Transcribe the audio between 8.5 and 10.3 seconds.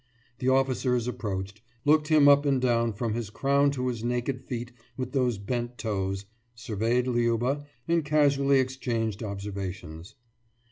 exchanged observations.